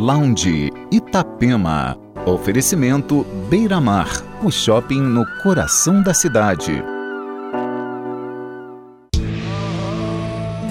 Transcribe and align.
Lounge 0.00 0.72
Itapema. 0.90 1.94
Oferecimento 2.24 3.22
Beira 3.50 3.78
Mar, 3.78 4.08
o 4.42 4.50
shopping 4.50 5.02
no 5.02 5.26
coração 5.42 6.02
da 6.02 6.14
cidade. 6.14 6.82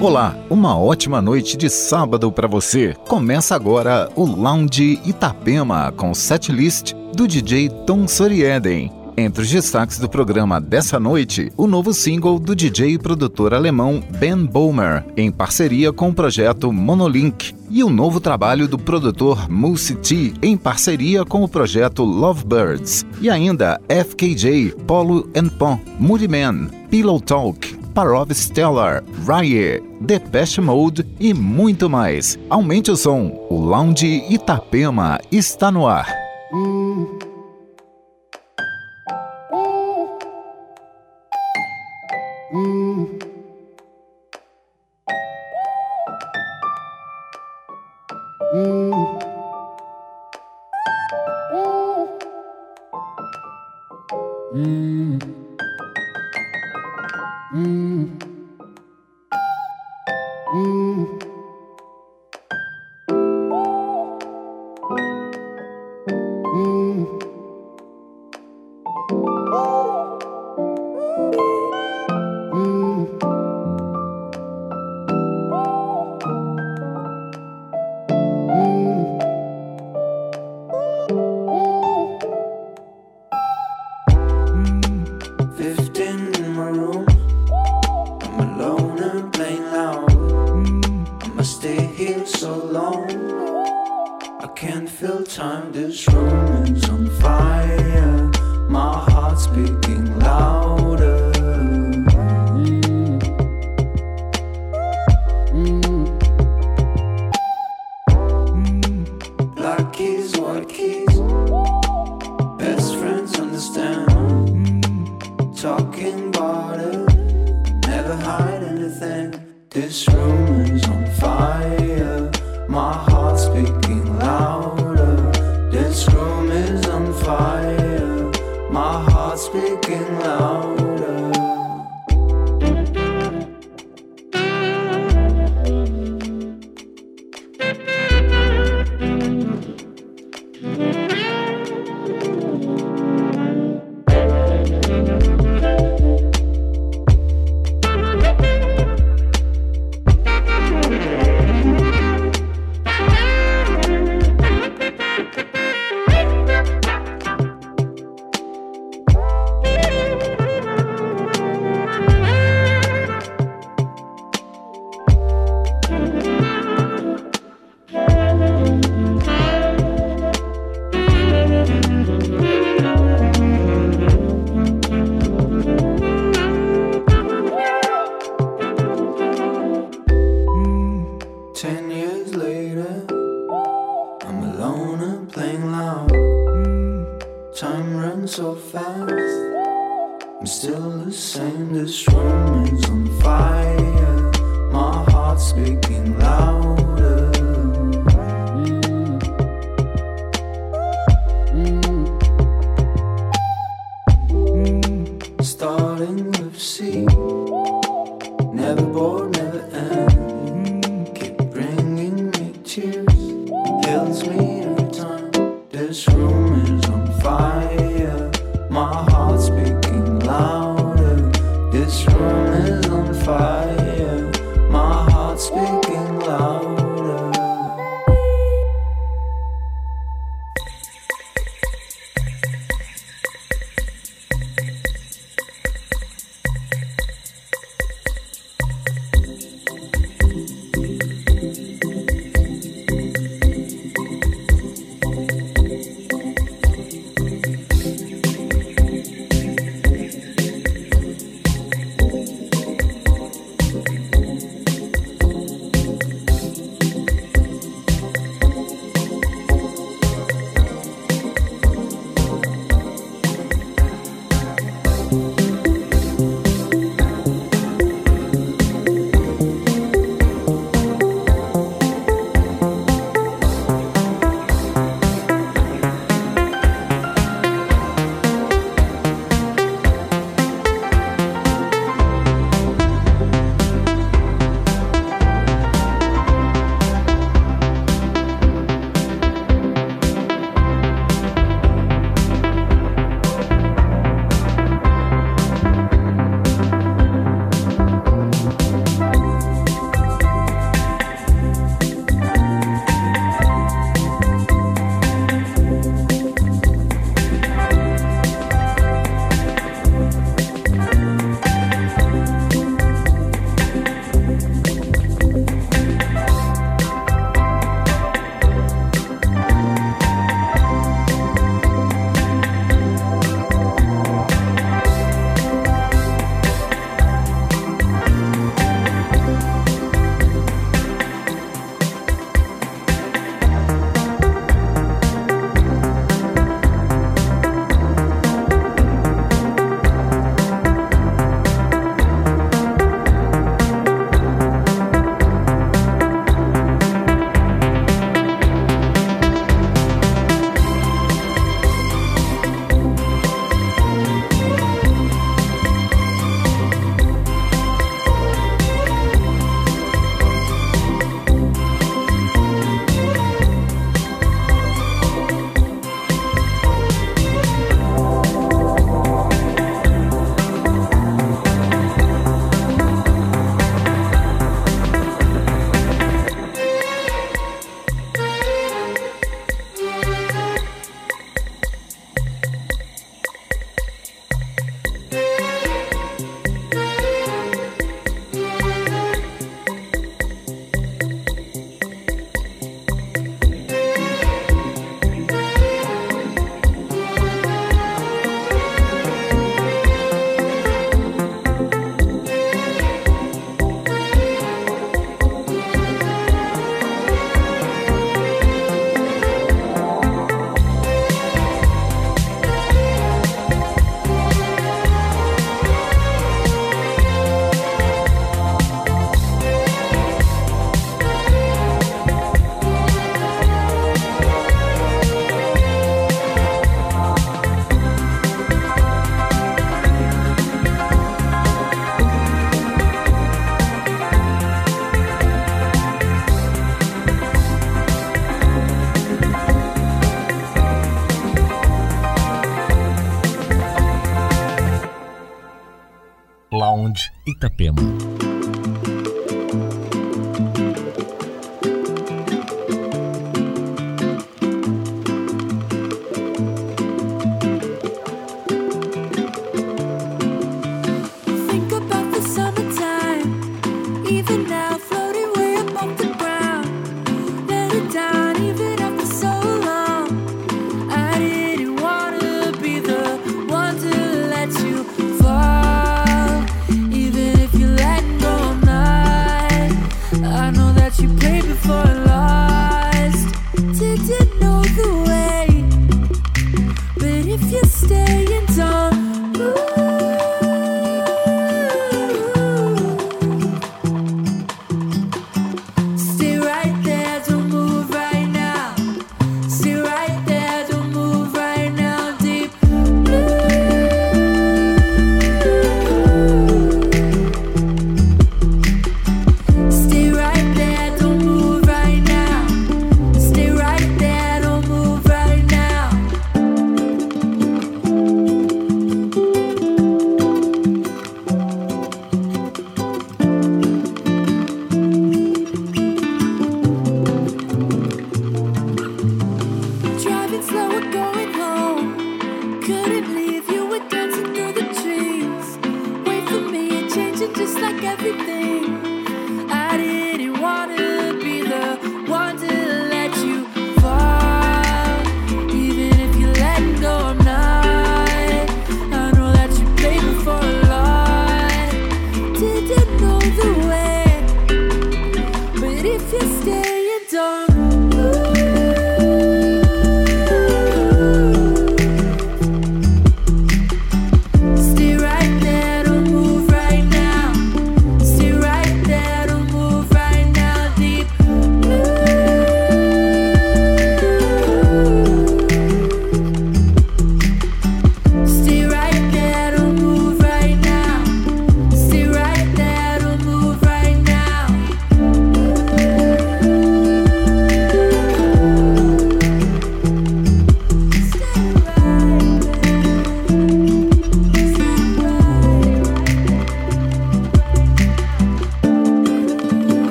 Olá, 0.00 0.36
uma 0.50 0.76
ótima 0.76 1.22
noite 1.22 1.56
de 1.56 1.70
sábado 1.70 2.32
para 2.32 2.48
você. 2.48 2.96
Começa 3.06 3.54
agora 3.54 4.10
o 4.16 4.24
Lounge 4.24 5.00
Itapema 5.06 5.92
com 5.92 6.12
setlist 6.12 6.92
do 7.14 7.28
DJ 7.28 7.68
Tom 7.86 8.08
Sorieden. 8.08 9.01
Entre 9.16 9.42
os 9.42 9.50
destaques 9.50 9.98
do 9.98 10.08
programa 10.08 10.60
dessa 10.60 10.98
noite, 10.98 11.52
o 11.56 11.66
novo 11.66 11.92
single 11.92 12.38
do 12.38 12.56
DJ 12.56 12.94
e 12.94 12.98
produtor 12.98 13.52
alemão 13.52 14.02
Ben 14.18 14.44
Bomer, 14.44 15.04
em 15.16 15.30
parceria 15.30 15.92
com 15.92 16.08
o 16.08 16.14
projeto 16.14 16.72
Monolink, 16.72 17.54
e 17.68 17.84
o 17.84 17.90
novo 17.90 18.20
trabalho 18.20 18.66
do 18.66 18.78
produtor 18.78 19.50
Moose 19.50 19.96
T, 19.96 20.32
em 20.42 20.56
parceria 20.56 21.24
com 21.24 21.42
o 21.42 21.48
projeto 21.48 22.04
Lovebirds, 22.04 23.04
e 23.20 23.28
ainda 23.28 23.80
FKJ, 23.88 24.74
Polo 24.86 25.28
and 25.36 25.48
Pon, 25.58 25.78
Moody 25.98 26.28
Man, 26.28 26.68
Pillow 26.90 27.20
Talk, 27.20 27.76
Parov 27.94 28.32
Stellar, 28.32 29.04
Rye, 29.26 29.82
Depeche 30.00 30.60
Mode 30.60 31.06
e 31.20 31.34
muito 31.34 31.88
mais. 31.88 32.38
Aumente 32.48 32.90
o 32.90 32.96
som, 32.96 33.46
o 33.50 33.60
Lounge 33.60 34.24
Itapema 34.28 35.20
está 35.30 35.70
no 35.70 35.86
ar. 35.86 36.08
Hum. 36.52 37.31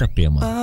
Itapema. 0.00 0.40
Ah. 0.42 0.59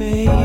baby. 0.00 0.39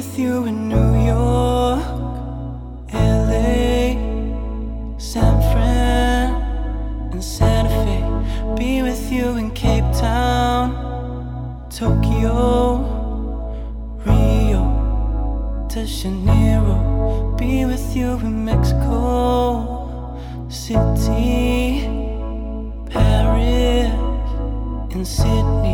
with 0.00 0.18
you 0.18 0.46
in 0.46 0.66
New 0.66 0.90
York, 1.04 1.84
LA, 2.90 3.98
San 4.96 5.36
Fran, 5.52 6.32
and 7.12 7.22
Santa 7.22 7.68
Fe. 7.68 8.00
Be 8.56 8.80
with 8.80 9.12
you 9.12 9.36
in 9.36 9.50
Cape 9.50 9.92
Town, 9.92 10.68
Tokyo, 11.68 12.38
Rio 14.06 15.68
de 15.68 15.84
Janeiro. 15.84 17.36
Be 17.38 17.66
with 17.66 17.94
you 17.94 18.12
in 18.26 18.42
Mexico 18.42 20.16
City, 20.48 21.84
Paris, 22.88 23.92
and 24.94 25.06
Sydney. 25.06 25.69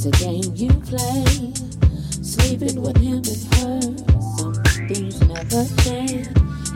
It's 0.00 0.06
a 0.06 0.10
game 0.12 0.54
you 0.54 0.70
play. 0.86 1.24
Sleeping 2.22 2.80
with 2.82 2.96
him 2.98 3.18
is 3.22 3.48
her. 3.54 3.80
Some 4.36 4.54
things 4.86 5.20
never 5.22 5.66
change. 5.82 6.28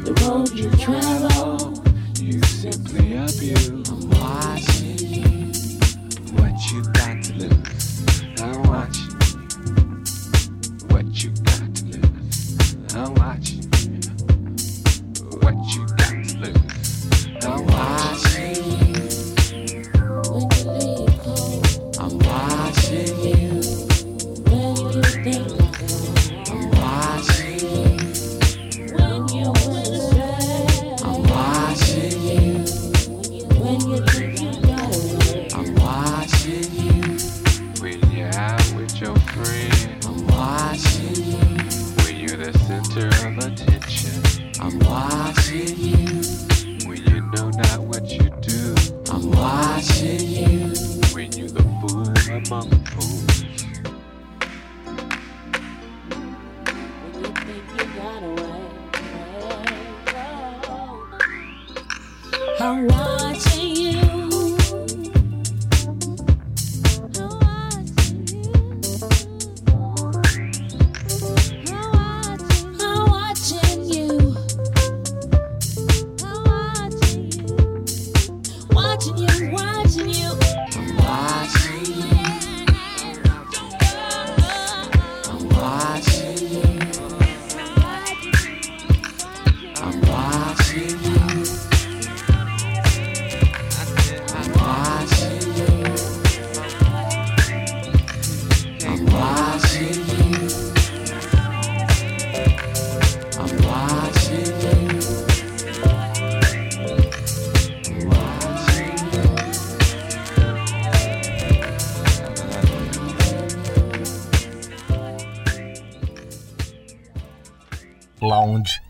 The 0.03 0.13
road 0.27 0.51
you 0.51 0.69
travel, 0.73 1.73
you 2.21 2.43
simply 2.43 3.15
abuse. 3.15 3.89
I'm 3.89 4.11
watching 4.11 4.99
you. 4.99 5.53
What 6.35 6.73
you 6.73 6.83
got 6.91 7.23
to 7.23 7.33
lose? 7.35 8.41
I'm 8.43 8.61
watching 8.65 9.15
what 10.91 11.23
you 11.23 11.31
got 11.45 11.82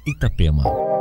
Itapema. 0.05 0.92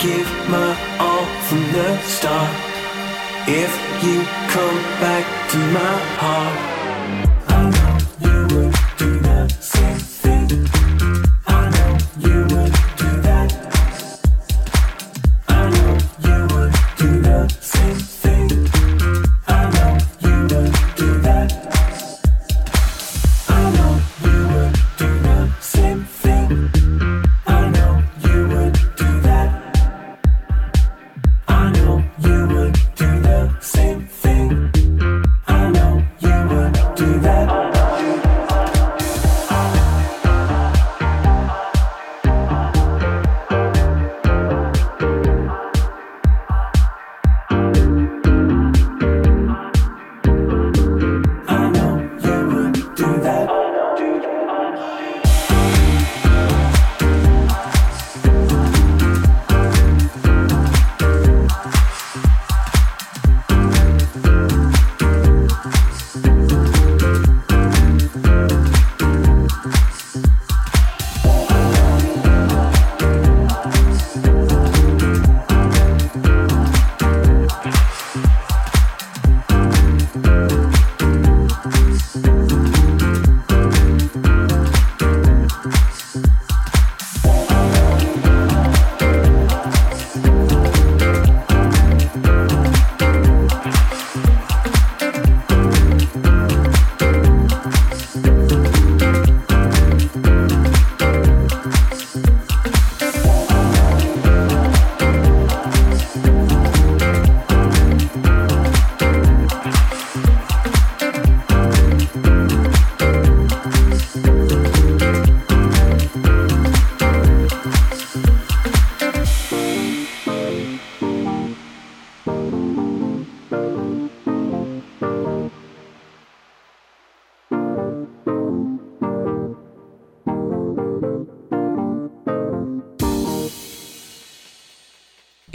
give 0.00 0.30
my 0.48 0.72
all 0.98 1.26
from 1.46 1.62
the 1.72 1.98
start. 2.02 2.54
If 3.48 3.72
you 4.04 4.22
come 4.54 4.78
back 5.00 5.50
to 5.50 5.58
my 5.58 5.94
heart. 6.20 6.75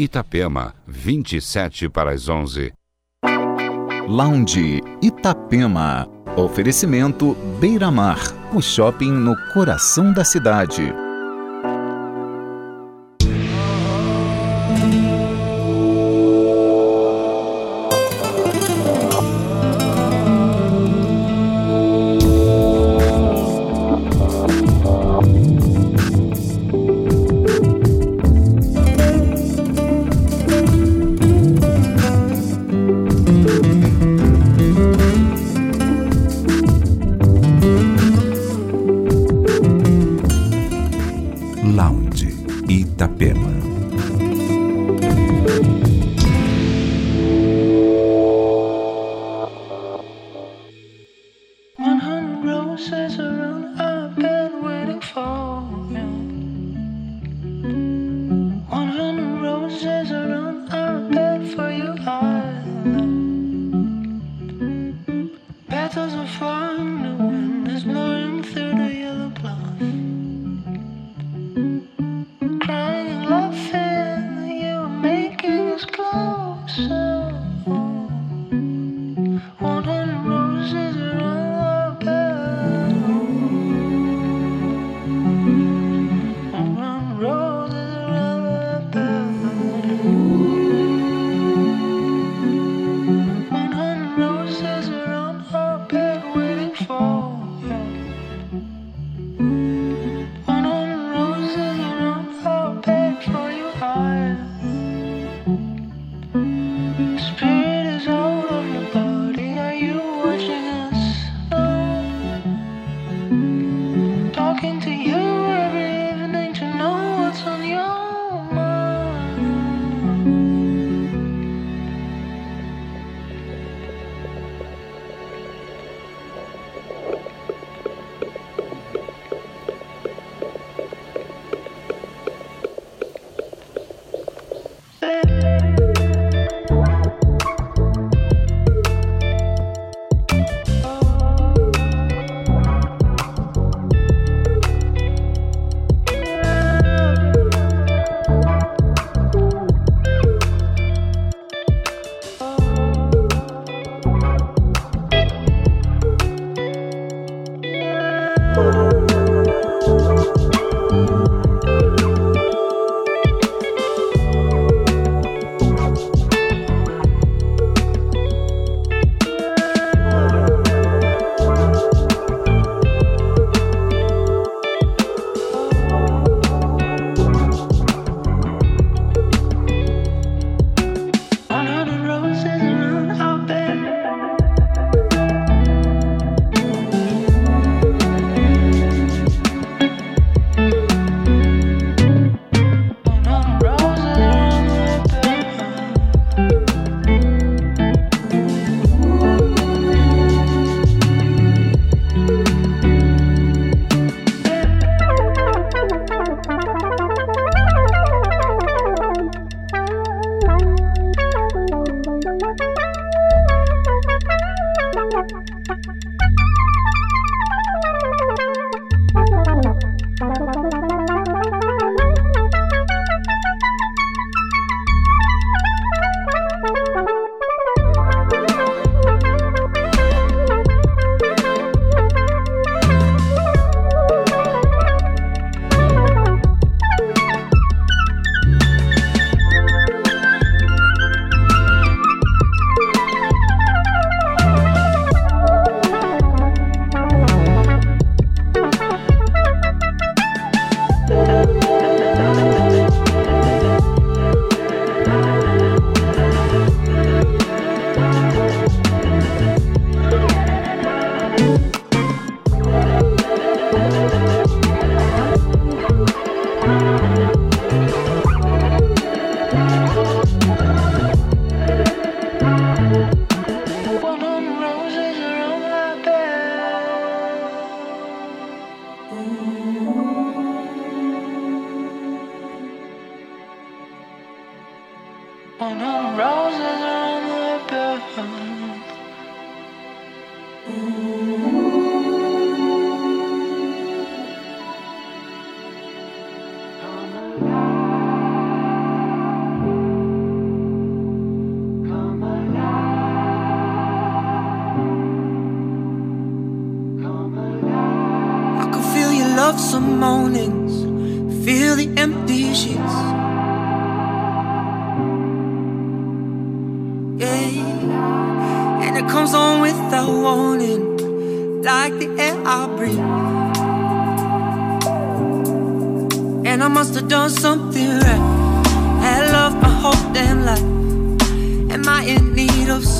Itapema, 0.02 0.74
27 0.88 1.88
para 1.88 2.10
as 2.10 2.28
11. 2.28 2.74
Lounge 4.08 4.82
Itapema. 5.00 6.08
Oferecimento 6.36 7.36
Beira 7.60 7.92
Mar, 7.92 8.18
o 8.52 8.60
shopping 8.60 9.12
no 9.12 9.36
coração 9.54 10.12
da 10.12 10.24
cidade. 10.24 10.92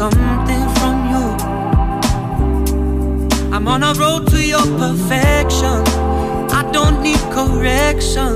something 0.02 0.68
from 0.80 0.96
you. 1.14 1.26
I'm 3.54 3.68
on 3.68 3.84
a 3.84 3.94
road 3.94 4.26
to 4.32 4.44
your 4.44 4.66
perfection. 4.80 5.80
I 6.60 6.68
don't 6.74 7.04
need 7.04 7.22
correction. 7.30 8.32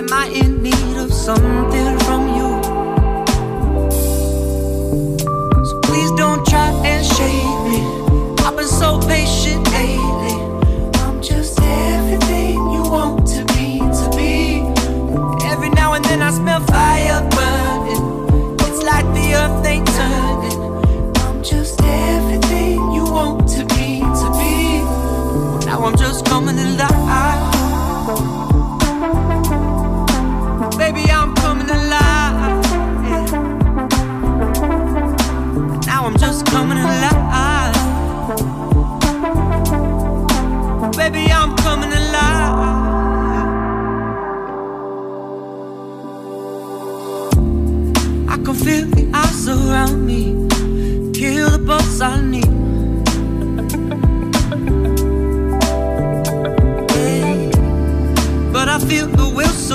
Am 0.00 0.10
I 0.10 0.28
in 0.28 0.62
need 0.62 0.96
of 0.96 1.12
something 1.12 1.98
from 2.06 2.22
you? 2.38 2.50
So 5.68 5.74
please 5.82 6.10
don't 6.22 6.42
try 6.46 6.70
and 6.90 7.04
shade 7.04 7.58
me. 7.68 7.80
I've 8.42 8.56
been 8.56 8.66
so 8.66 8.98
patient 9.06 9.62
lately. 9.72 10.03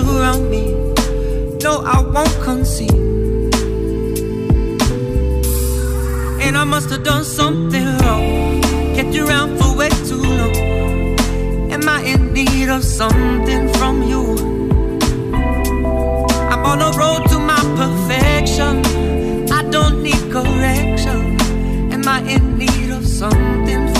around 0.07 0.49
me. 0.49 0.63
No, 1.63 1.81
I 1.85 2.01
won't 2.01 2.35
concede. 2.41 2.91
And 6.45 6.57
I 6.57 6.63
must 6.63 6.89
have 6.91 7.03
done 7.03 7.23
something 7.23 7.85
wrong. 7.99 8.61
Kept 8.95 9.13
you 9.13 9.27
around 9.27 9.57
for 9.57 9.75
way 9.75 9.89
too 10.09 10.21
long. 10.21 10.55
Am 11.71 11.87
I 11.87 12.01
in 12.03 12.33
need 12.33 12.69
of 12.69 12.83
something 12.83 13.67
from 13.73 14.03
you? 14.03 14.23
I'm 16.51 16.63
on 16.65 16.81
a 16.81 16.91
road 16.97 17.27
to 17.29 17.39
my 17.39 17.61
perfection. 17.81 18.83
I 19.51 19.63
don't 19.69 20.03
need 20.03 20.31
correction. 20.31 21.37
Am 21.91 22.07
I 22.07 22.21
in 22.21 22.57
need 22.57 22.91
of 22.91 23.05
something? 23.07 23.93
from 23.93 23.98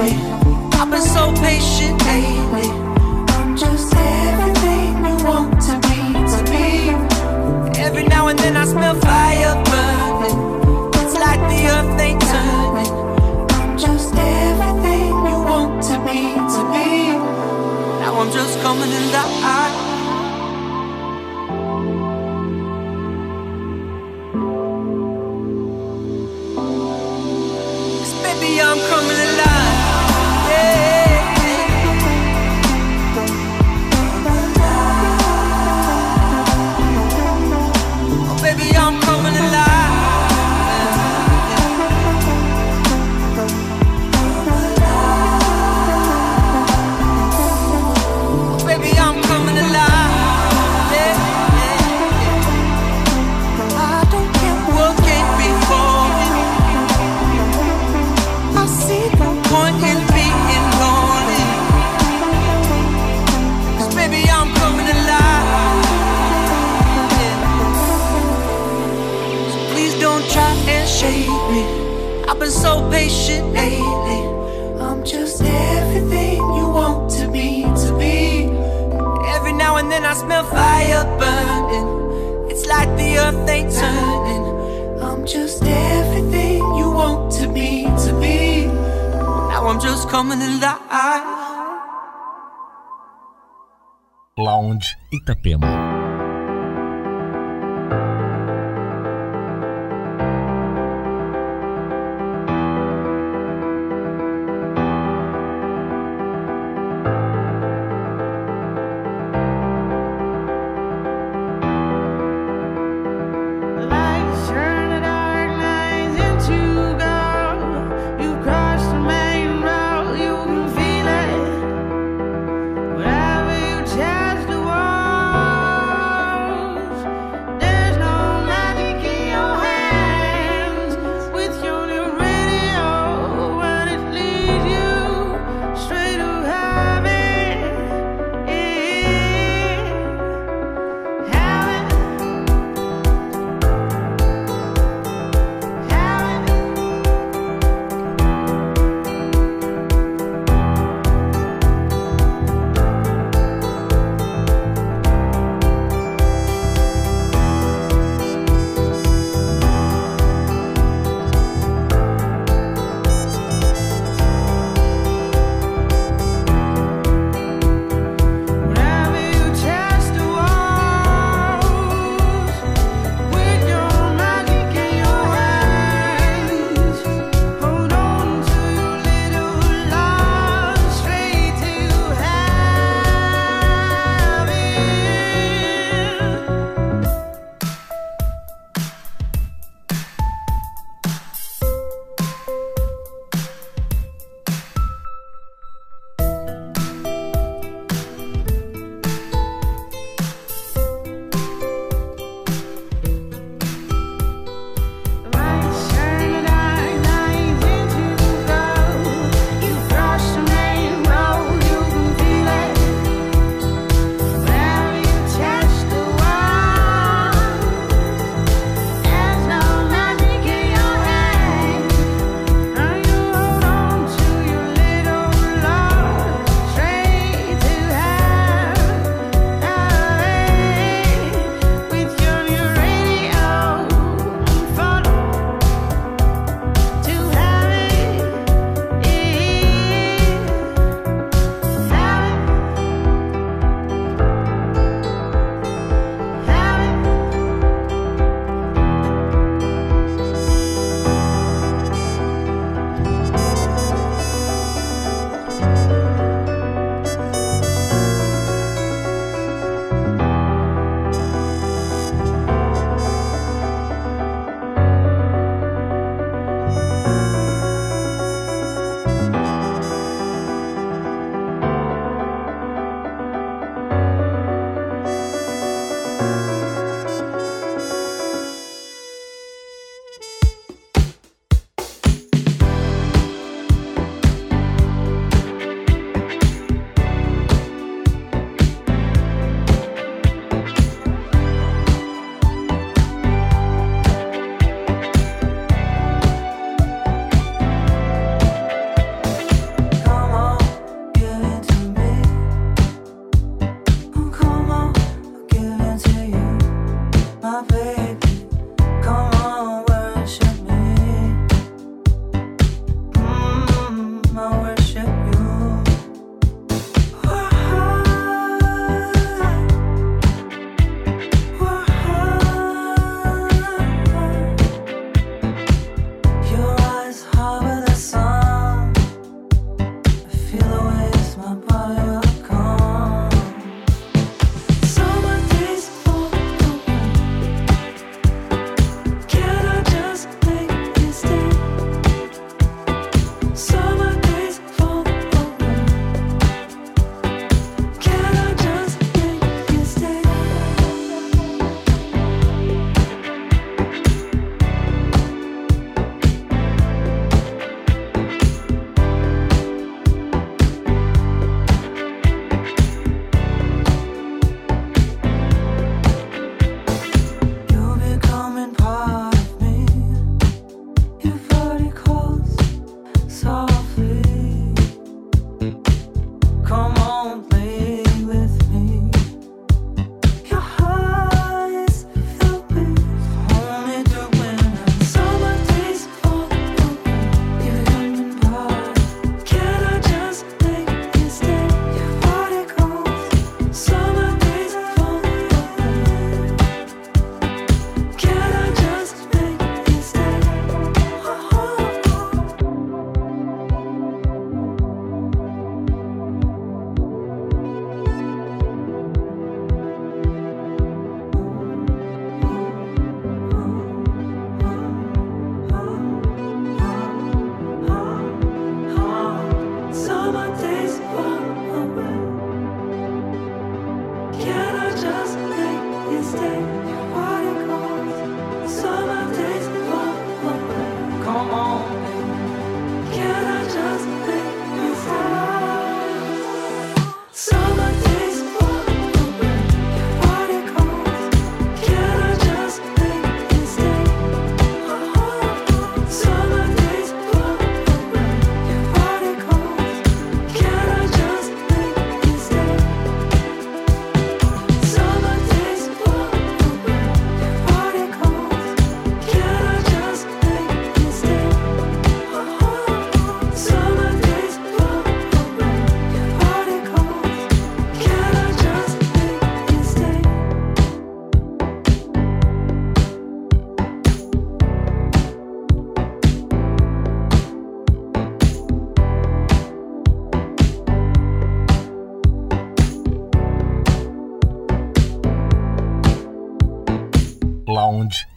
I've 0.00 0.90
been 0.90 1.02
so 1.02 1.32
patient 1.42 2.00
lately. 2.06 2.70
I'm 3.34 3.56
just 3.56 3.92
everything 3.96 5.04
you 5.04 5.24
want 5.24 5.60
to 5.62 5.74
be. 5.80 5.98
Every 7.80 8.04
now 8.04 8.28
and 8.28 8.38
then 8.38 8.56
I 8.56 8.64
smell 8.64 8.94
fire 8.94 9.54
burning. 9.64 10.38
It's 11.02 11.14
like 11.14 11.40
the 11.50 11.66
earth 11.74 12.00
ain't 12.00 12.27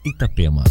Itapema. 0.03 0.63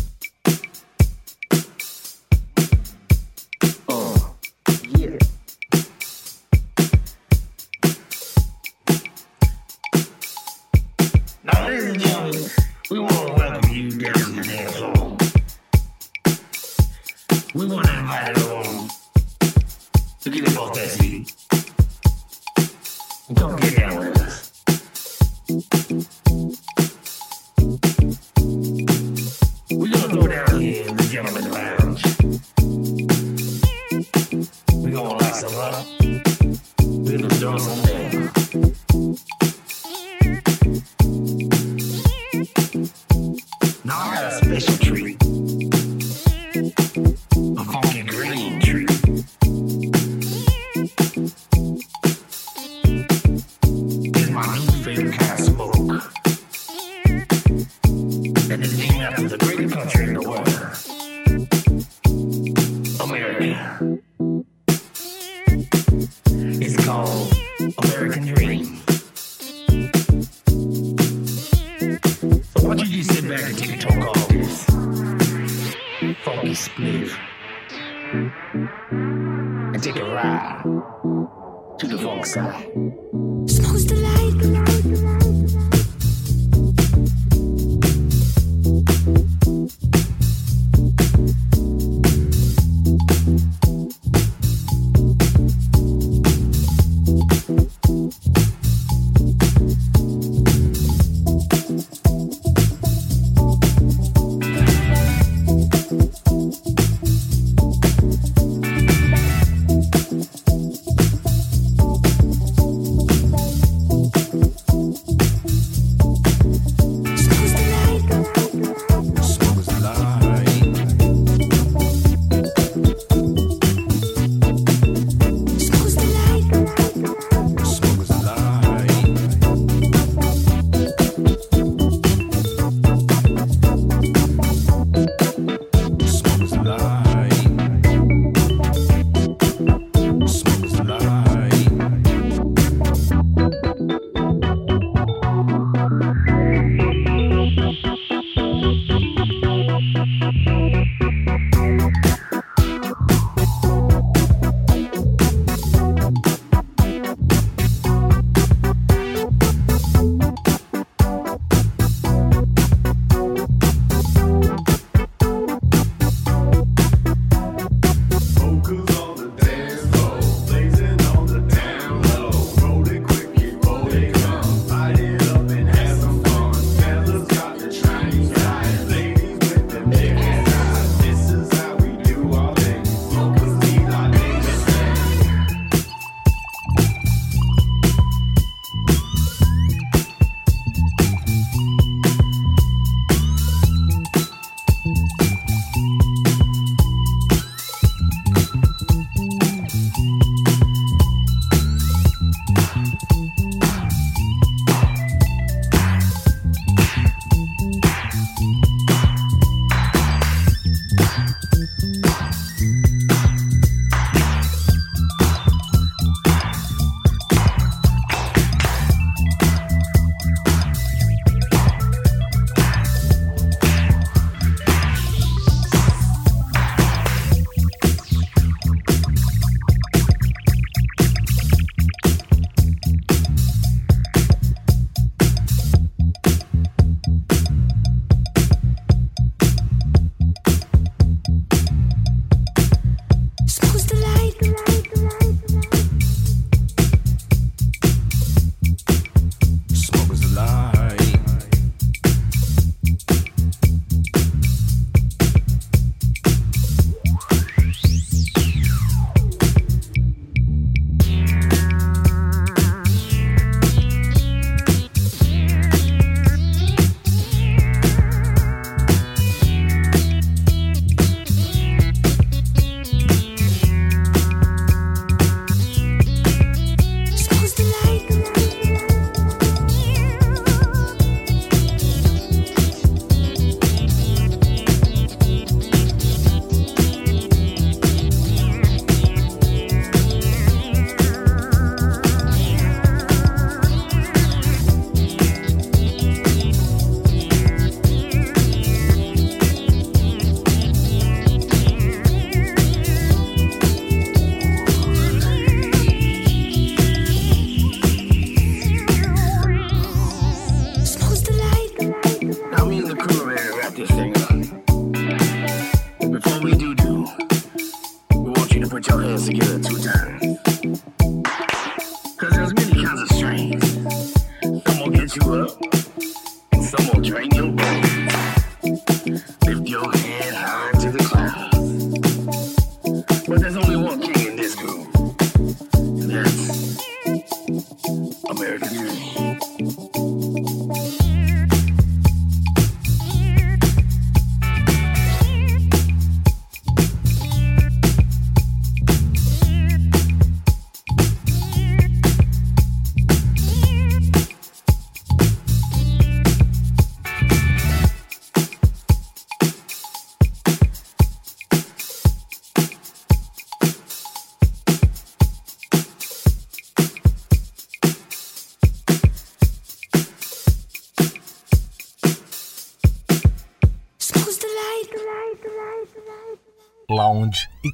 And 336.13 336.60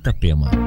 Itapema. 0.07 0.66